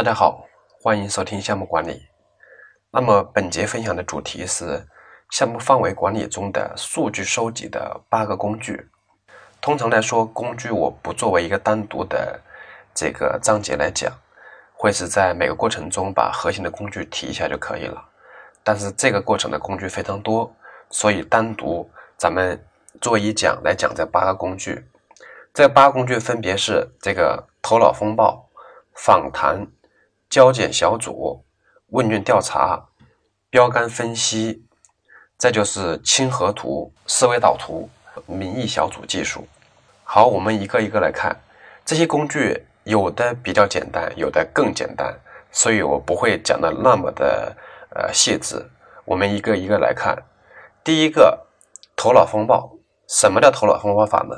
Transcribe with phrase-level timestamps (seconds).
[0.00, 0.46] 大家好，
[0.80, 2.06] 欢迎收听项目管理。
[2.90, 4.82] 那么本节分享的主题是
[5.30, 8.88] 项目范围管理中的数据收集的八个工具。
[9.60, 12.40] 通常来说，工具我不作为一个单独的
[12.94, 14.10] 这个章节来讲，
[14.72, 18.02] 会是在每个过程中把核心的工具提一下就可以了。
[18.64, 20.50] 但是这个过程的工具非常多，
[20.88, 21.86] 所以单独
[22.16, 22.58] 咱们
[23.02, 24.82] 做一讲来讲这八个工具。
[25.52, 28.48] 这八个工具分别是这个头脑风暴、
[28.94, 29.66] 访谈。
[30.30, 31.44] 交检小组、
[31.88, 32.80] 问卷调查、
[33.50, 34.64] 标杆分析，
[35.36, 37.90] 再就是亲和图、思维导图、
[38.26, 39.44] 民意小组技术。
[40.04, 41.36] 好，我们一个一个来看
[41.84, 45.12] 这些工具，有的比较简单，有的更简单，
[45.50, 47.56] 所以我不会讲的那么的
[47.96, 48.64] 呃细致。
[49.04, 50.16] 我们一个一个来看，
[50.84, 51.46] 第一个
[51.96, 52.78] 头脑风暴，
[53.08, 54.36] 什么叫头脑风暴法呢？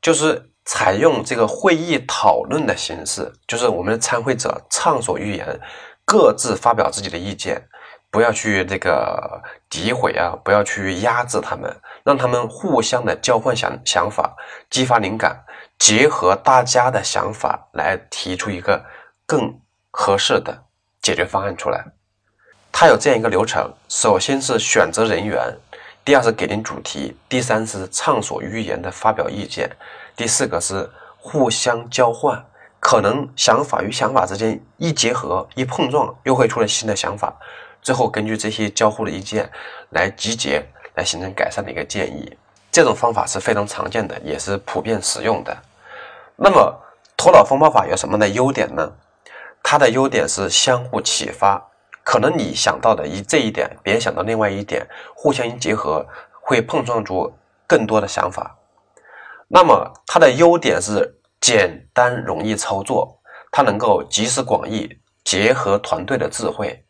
[0.00, 0.48] 就是。
[0.64, 5.60] 采用这个会议讨论的形式，就是我们的参会者畅所欲言，
[6.04, 7.66] 各自发表自己的意见，
[8.10, 14.36] 不要去这个诋毁啊，不要去压制他们，让他们互相的交换想想法，
[14.70, 15.44] 激发灵感，
[15.78, 18.84] 结合大家的想法来提出一个
[19.26, 19.58] 更
[19.90, 20.64] 合适的
[21.00, 21.84] 解决方案出来。
[22.70, 25.58] 它有这样一个流程：首先是选择人员，
[26.04, 29.70] 第二是给定主题，第三是畅所欲言的发表意见。
[30.16, 32.44] 第四个是互相交换，
[32.80, 37.32] 可能想法与想法之间一结合、一碰撞，又会出来新的想法。
[37.80, 39.50] 最后根据这些交互的意见
[39.90, 42.36] 来集结，来形成改善的一个建议。
[42.70, 45.56] 这种方法是非常常见的，也是普遍使用的。
[46.36, 46.80] 那么
[47.16, 48.92] 头脑风暴法有什么的优点呢？
[49.62, 51.64] 它的优点是相互启发，
[52.04, 56.06] 可能你想到的一这一点，别人想到另外一点，互相结合，
[56.40, 57.32] 会碰撞出
[57.66, 58.58] 更多的想法。
[59.48, 64.88] 那么它的优点是简单容易操作，它能够集思广益，
[65.24, 66.84] 结合团队的智慧，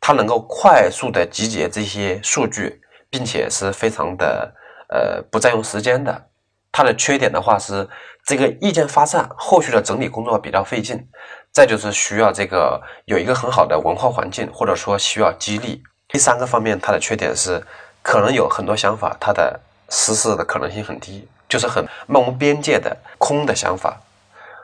[0.00, 4.54] 它能够快速的集结这些数据，并且是非常的
[4.88, 6.26] 呃不占用时间的。
[6.72, 7.88] 它的缺点的话是
[8.24, 11.06] 这个意见发散，后续的整理工作比较费劲，
[11.52, 15.82] 再就是需要这个有一个很好的文化环境，或者说需要激励。
[16.08, 17.62] 第三个方面，它的缺点是
[18.02, 19.60] 可能有很多想法，它的
[19.90, 21.28] 实施的可能性很低。
[21.48, 24.00] 就是很漫无边界的空的想法。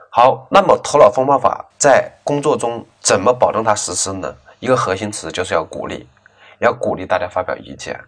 [0.09, 4.35] 好，那么头脑风暴法在工作中怎么保证它实施呢？
[4.59, 6.09] 一个核心词就是要鼓励，
[6.61, 8.01] 要鼓励大家发表意见。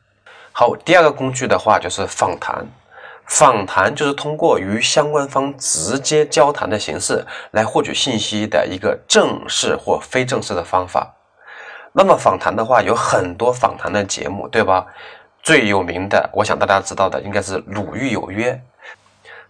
[0.53, 2.67] 好，第二个工具的话就是访谈。
[3.31, 11.15] 访谈就是通过与相关方直接交谈的形式来获取信息的一个正式或非正式的方法。
[11.93, 14.85] 那么访谈的话有很多访谈的节目，对吧？
[15.45, 18.53] 最有名的，我想大家知道的应该是《鲁豫有约》。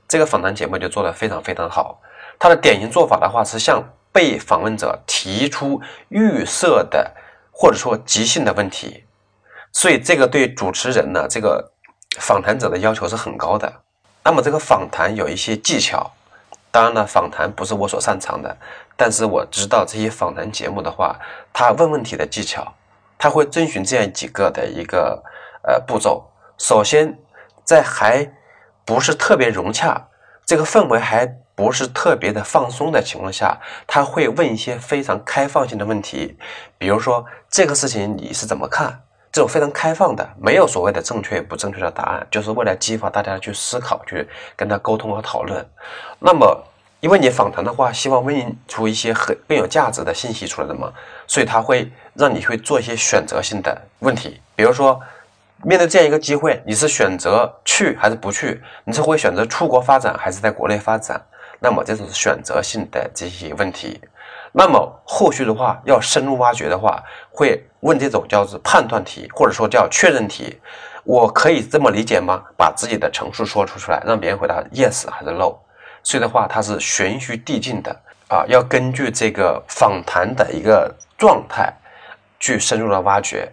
[0.06, 2.02] 这个访谈节目就做得非常非常好。
[2.38, 5.80] 它的典型做法的话是向被访问者提出
[6.10, 7.10] 预设的
[7.50, 9.04] 或者说即兴的问题，
[9.72, 11.72] 所以这个对主持人呢，这个
[12.20, 13.72] 访谈者的要求是很高的。
[14.22, 16.12] 那么这个访谈有一些技巧，
[16.70, 18.56] 当然了，访谈不是我所擅长的，
[18.96, 21.18] 但是我知道这些访谈节目的话，
[21.52, 22.74] 他问问题的技巧，
[23.18, 25.24] 他会遵循这样几个的一个
[25.62, 26.30] 呃步骤。
[26.58, 27.18] 首先，
[27.64, 28.30] 在还
[28.84, 30.08] 不是特别融洽，
[30.44, 36.36] 这个氛围还不是特别的放松的情况下，他会问一些非常开放性的问题，
[36.76, 39.02] 比如说这个事情你是怎么看？
[39.32, 44.26] 这种非常开放的，没有所谓的正确不正确的答案，就是为了激发大家去思考，去
[44.56, 45.64] 跟他沟通和讨论。
[46.18, 46.64] 那么，
[47.00, 50.92] 因为你访谈的话，希望问出一些很更有价值的信息出来的嘛，
[51.26, 55.00] 所以他会让你去做一些选择性的问题，比如说。
[55.62, 58.62] 面对这样一个机会，你是选择去还是不去？
[58.82, 61.22] 你是会选择出国发展还是在国内发展？
[61.58, 64.00] 那么这种选择性的这些问题。
[64.52, 70.58] 那么后续的话要深入挖掘的话，会问这种叫做判断题，或者说叫确认题。
[71.04, 72.42] 我可以这么理解吗？
[72.56, 75.54] 把自己的陈述说出出来，让别人回答 yes 还是 no。
[76.02, 77.94] 所以的话，它是循序递进的
[78.28, 81.72] 啊，要根据这个访谈的一个状态
[82.38, 83.50] 去深入的挖掘。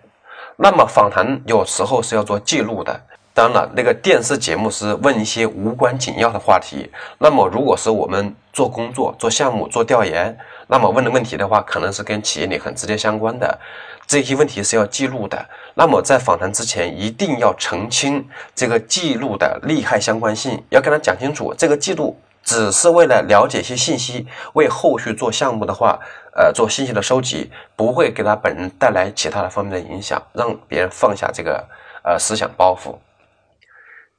[0.55, 2.99] 那么访谈有时候是要做记录的，
[3.33, 6.91] 当然了，那个电视节目是问一些无关紧要的话题。
[7.17, 13.57] 那么如果是我们做工作、做项目、做调研，那么问的问题的话，可能是跟企业里很直接相关的，
[14.05, 15.43] 这些问题是要记录的。
[15.75, 25.99] 那么在访谈之前，一定要澄清这个记录的利害相关性，要跟他讲清楚，这个记录只是为了了解一些信息，为后续做项目的话。
[26.39, 31.67] 呃，做信息的收集不会给他本人带来其他的方面的影响，让别人放下这个
[32.03, 32.95] 呃思想包袱。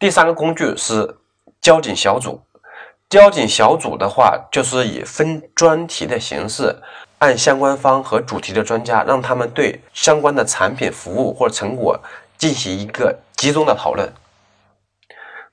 [0.01, 1.17] 第三个工具是
[1.61, 2.43] 交警小组，
[3.09, 6.77] 交警小组的话就是以分专题的形式，
[7.19, 11.99] 按相关方和主题的专家，让他们对相关的产品、服务或者成果
[12.37, 14.13] 进行一个集中的讨论。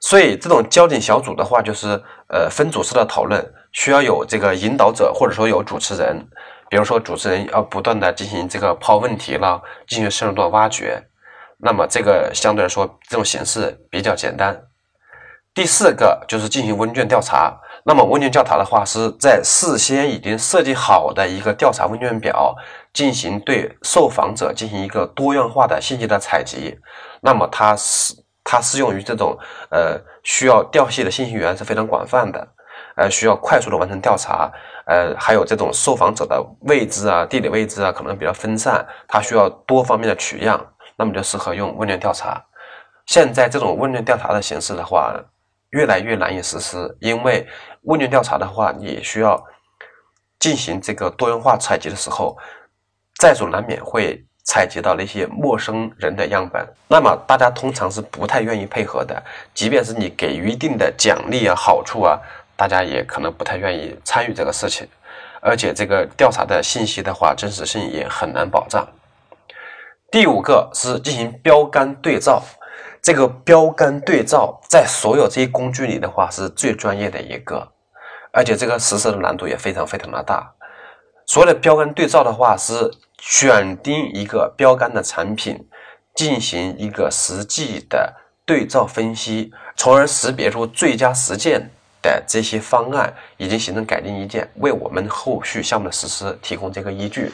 [0.02, 1.88] 所以，这种交警小组的话，就是
[2.28, 6.28] 呃分组式的讨论，需要有这个引导者，或者说有主持人。
[6.69, 11.01] 比如说，主持人要不断的进行这个抛问题了，进行深入的挖掘。
[11.58, 14.62] 那么，这个相对来说，这种形式比较简单。
[15.56, 17.57] 第四个就是进行问卷调查。
[17.86, 22.54] 那么，问卷调查的话，是在事先已经设计好的一个调查问卷表，
[22.92, 26.78] 进行对受访者进行一个多样化的信息的采集。
[27.22, 28.13] 那么，它是
[28.44, 29.38] 它适用于这种
[29.69, 32.46] 呃需要调系的信息源是非常广泛的，
[32.98, 34.51] 呃，需要快速的完成调查，
[34.88, 40.60] 呃，还有这种受访者的位置啊、地理位置啊，可能比较分散，它需要多方面的取样，
[40.98, 42.44] 那么就适合用问卷调查。
[43.06, 45.13] 现在这种问卷调查的形式的话。
[45.75, 47.45] 越来越难以实施，因为
[47.81, 49.44] 问卷调查的话，你需要
[50.39, 52.38] 进行这个多元化采集的时候，
[53.19, 59.22] 在所难免会采集到那些陌生人的样本，那么大家通常是不太愿意配合的，
[59.54, 62.18] 即便是你给予一定的奖励啊、好处啊，
[62.56, 64.88] 大家也可能不太愿意参与这个事情，
[65.42, 68.88] 而且这个调查的信息的话，真实性也很难保障。
[70.10, 72.42] 第五个是进行标杆对照。
[73.06, 77.72] 这个标杆对照在所有这些工具里的话是最专业的一个，
[78.31, 80.52] 而且这个实施的难度也非常非常的大。
[81.28, 85.68] 所谓的标杆对照的话，是选定一个标杆的产品，
[86.16, 88.12] 进行一个实际的
[88.44, 91.69] 对照分析，从而识别出最佳实践
[92.01, 97.31] 的这些方案，已经形成改进意见，为我们后续项目的实施提供这个依据。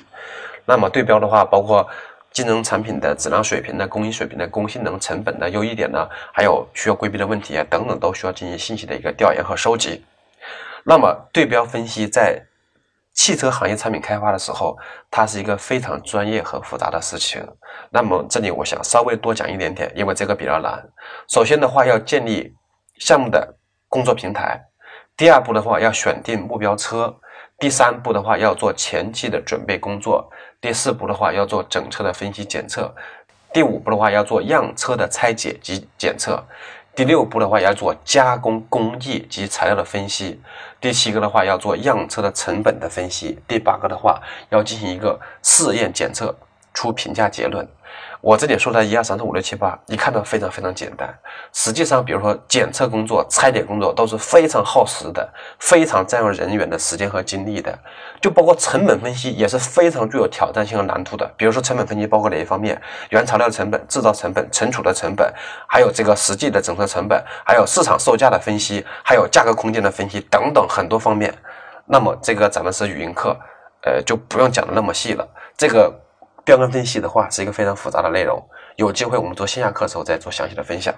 [0.66, 1.88] 那么对标的话，包括。
[2.32, 10.06] 竞争产品的质量水平的、工艺水平的、工性能、成本的优异点呢，还有需要规避的问题啊等等，都需要进行信息的一个调研和收集。
[10.84, 12.42] 那么对标分析在
[13.14, 14.78] 汽车行业产品开发的时候，
[15.12, 17.46] 它是一个非常专业和复杂的事情。
[17.90, 20.82] 那么这里我想稍微多讲一点点，因为这个比较难。
[21.28, 22.56] 首先的话，要建立
[22.98, 23.56] 项目的
[23.90, 24.58] 工作平台；
[25.18, 27.14] 第二步的话，要选定目标车；
[27.62, 30.28] 第三步的话，要做前期的准备工作。
[30.60, 32.92] 第四步的话要做整车的分析检测，
[33.54, 36.44] 第五步的话要做样车的拆解及检测，
[36.96, 40.42] 第六步的话要做加工工艺及材料的分析，
[40.80, 44.20] 第七个的话要做样车的成本的分析，第八个的话
[44.50, 46.36] 要进行一个试验检测，
[46.74, 47.68] 出评价结论。
[48.22, 51.12] 我这里说的一二三四五六七八，你看到非常非常简单。
[51.52, 55.28] 实际上，比如说检测工作、拆解工作都是非常耗时的，
[55.60, 57.78] 非常占用人员的时间和精力的。
[58.22, 61.30] 就包括成本分析也是非常具有挑战性和难度的。
[61.36, 62.80] 比如说成本分析包括哪一方面？
[63.10, 65.34] 原材料成本、制造成本、存储的成本，
[65.68, 71.34] 还有这个实际的整车成本，还有市场售价的分析，还有价格空间的分析等等很多方面。
[71.86, 73.36] 那么这个咱们是语音课，
[73.82, 75.28] 呃，就不用讲的那么细了。
[75.58, 75.92] 这个。
[76.44, 78.44] 标杆分析的话是一个非常复杂的内容，
[78.76, 80.94] 有机会我们做线下课的时候再做详细的分享。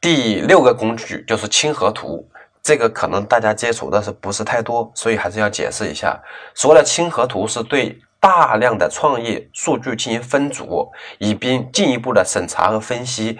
[0.00, 2.28] 第六个工具就是亲和图，
[2.62, 6.20] 这个可能大家接触的是不是太多，所以还是要解释一下。
[6.54, 13.38] 所谓的亲和图是对大量的创业数据进行分组，以便进一步的审查和分析、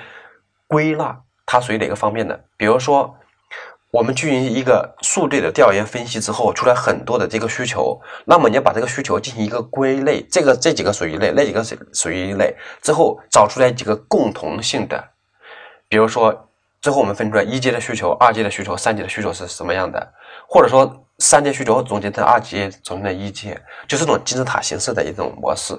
[0.66, 3.14] 归纳它属于哪个方面的，比如说。
[3.92, 15.02] 我们进行一个数据的调研分析之后，出来很多的这个需求，那么你要把这个需求进行一个归类，这个这几个属于一类，那几个属属于一类，之后找出来几个共同性的，
[15.88, 16.48] 比如说
[16.80, 20.12] 最后我们分出来一阶的需求、二阶的需求、三阶的需求是什么样的，
[20.48, 25.76] 或者说三阶需求总结成二阶，总结成一阶，就是这种金字塔形式的一种模式。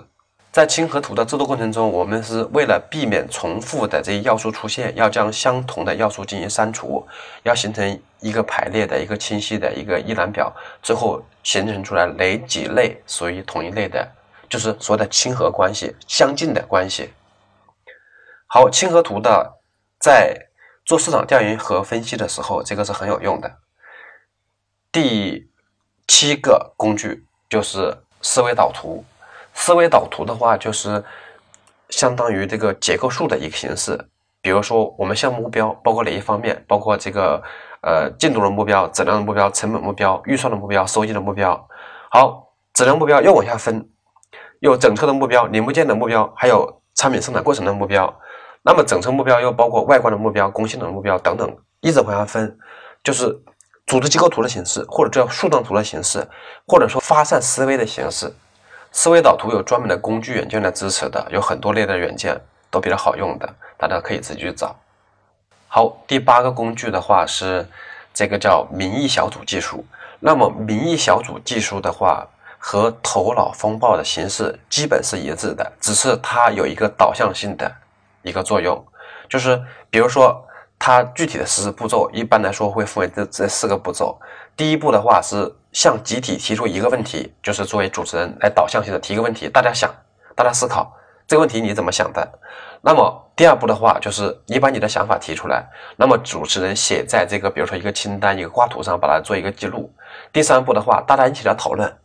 [0.52, 7.08] 在亲和图的制作过程中，我们是为了避免重复的这些要素出现，要将相同的要素进行删除，
[7.44, 10.54] 要形成一个排列的一个清晰的一个一览表，
[10.84, 14.06] 最后形成出来哪几类属于同一类的，
[14.50, 17.14] 就是所谓的亲和关系、相近的关系。
[18.48, 19.58] 好，亲和图的
[20.02, 20.36] 在
[20.84, 23.50] 做市场调研和分析的时候，这个是很有用的。
[24.92, 25.50] 第
[26.10, 29.06] 七个工具就是思维导图。
[29.54, 31.04] 思维导图的话，就是
[31.90, 34.00] 相当于这个结构树的一个形式。
[34.42, 36.64] 比如说，我们项目目标包括哪一方面？
[36.68, 37.42] 包括这个
[37.82, 41.68] 呃进度的目标、质量的目标、成本目标、预算的目标、收益的目标。
[42.10, 43.88] 好，质量目标又往下分，
[44.60, 48.12] 有整车的目标、零部件的目标，还有产品生产过程的目标。
[48.64, 52.58] 那么整车目标又包括外观的目标、工信的目标等等，一直往下分，
[53.04, 53.40] 就是
[53.86, 56.28] 组织结构图的形式，或者叫树状图的形式，
[56.68, 58.34] 或者说发散思维的形式。
[58.92, 64.76] 思维导图有专门的工具软件来支持的，有很多类的软件都比较好用的，大家可以自己去找。
[65.68, 67.66] 好，第八个工具的话是
[68.14, 69.86] 这个叫民意小组技术。
[70.20, 72.28] 那么民意小组技术的话，
[72.60, 77.74] 和头脑风暴的形式基本是一致的，只是它有一个导向性的
[78.22, 78.86] 一个作用，
[79.30, 80.46] 就是比如说
[80.84, 84.20] 它具体的实施步骤，一般来说会分为这这四个步骤。
[84.58, 89.94] 第一步的话是向集体提出一个问题，就是作为主持人来导向性的提一个问题，大家想，
[90.36, 90.92] 大家思考
[91.28, 92.28] 这个问题你怎么想的？
[92.82, 95.64] 那么第二步的话，就是你把你的想法提出来，
[95.96, 99.88] 那么主持人写在这个，比如说一个清单、一个挂图上，把它做一个记录。
[100.34, 101.96] 第三步的话，大家一起来讨论，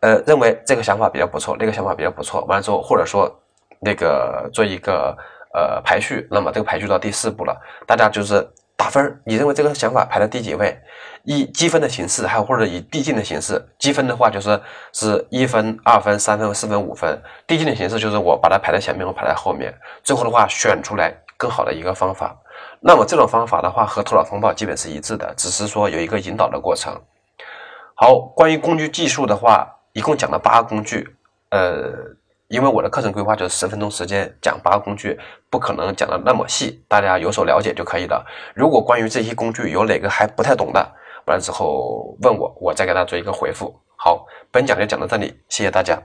[0.00, 3.32] 呃，认为这个想法比较不错，那个想法比较不错，完了之后，或者说
[3.78, 5.16] 那个做一个
[5.52, 10.78] 呃排序，那么这个排序到第四步了，大家就是打分，你认为这个想法排在第几位？
[11.24, 14.58] 以积分的形式，还有或者以递进的形式，积分的话就是
[14.92, 17.14] 是一分、二分、三分、四分、五分；
[17.46, 19.74] 递进的形式就是我把它排在前面，我排在后面。
[20.02, 22.34] 最后的话选出来更好的一个方法。
[22.80, 26.98] 那么这种方法的话和头脑风暴基本是一致的，只是说有一个引导的过程。
[27.94, 31.06] 好，关于工具技术的话，一共讲了八个工具。
[31.50, 31.92] 呃，
[32.48, 35.18] 因为我的课程规划就是十分钟时间讲八个工具，
[35.50, 38.24] 不可能讲的那么细，大家有所了解就可以了。
[38.54, 40.80] 如果关于这些工具有哪个还不太懂的，
[41.26, 43.78] 完了之后问我，我再给大家做一个回复。
[43.96, 46.00] 好，本讲就讲到这里，谢谢大家。